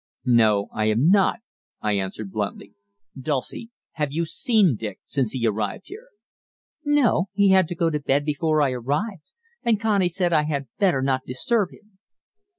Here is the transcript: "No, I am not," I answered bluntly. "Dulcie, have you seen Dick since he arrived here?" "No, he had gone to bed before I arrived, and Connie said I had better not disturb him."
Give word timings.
"No, 0.25 0.69
I 0.73 0.85
am 0.85 1.11
not," 1.11 1.41
I 1.79 1.91
answered 1.93 2.31
bluntly. 2.31 2.73
"Dulcie, 3.15 3.69
have 3.91 4.11
you 4.11 4.25
seen 4.25 4.75
Dick 4.75 4.99
since 5.05 5.33
he 5.33 5.45
arrived 5.45 5.89
here?" 5.89 6.07
"No, 6.83 7.29
he 7.33 7.49
had 7.49 7.69
gone 7.77 7.91
to 7.91 7.99
bed 7.99 8.25
before 8.25 8.63
I 8.63 8.71
arrived, 8.71 9.31
and 9.61 9.79
Connie 9.79 10.09
said 10.09 10.33
I 10.33 10.45
had 10.45 10.65
better 10.79 11.03
not 11.03 11.27
disturb 11.27 11.69
him." 11.69 11.99